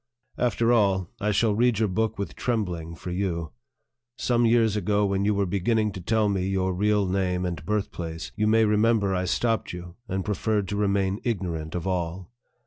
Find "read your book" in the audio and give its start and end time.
1.53-2.17